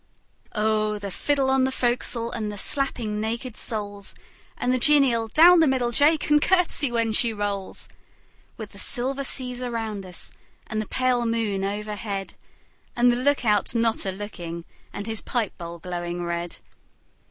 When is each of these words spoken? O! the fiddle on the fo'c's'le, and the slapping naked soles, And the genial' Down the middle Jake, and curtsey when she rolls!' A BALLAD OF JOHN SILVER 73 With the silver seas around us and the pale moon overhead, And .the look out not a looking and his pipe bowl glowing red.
O! 0.53 0.97
the 0.97 1.11
fiddle 1.11 1.51
on 1.51 1.63
the 1.63 1.69
fo'c's'le, 1.71 2.31
and 2.33 2.51
the 2.51 2.57
slapping 2.57 3.21
naked 3.21 3.55
soles, 3.55 4.15
And 4.57 4.73
the 4.73 4.79
genial' 4.79 5.27
Down 5.41 5.59
the 5.59 5.67
middle 5.67 5.91
Jake, 5.91 6.27
and 6.31 6.41
curtsey 6.41 6.91
when 6.91 7.11
she 7.11 7.31
rolls!' 7.31 7.85
A 7.85 7.85
BALLAD 7.85 7.97
OF 7.99 8.71
JOHN 8.71 8.79
SILVER 8.81 9.23
73 9.23 9.23
With 9.23 9.23
the 9.23 9.23
silver 9.23 9.23
seas 9.23 9.63
around 9.63 10.05
us 10.07 10.31
and 10.65 10.81
the 10.81 10.87
pale 10.87 11.27
moon 11.27 11.63
overhead, 11.63 12.33
And 12.95 13.11
.the 13.11 13.15
look 13.15 13.45
out 13.45 13.75
not 13.75 14.07
a 14.07 14.11
looking 14.11 14.65
and 14.91 15.05
his 15.05 15.21
pipe 15.21 15.55
bowl 15.59 15.77
glowing 15.77 16.23
red. 16.25 16.57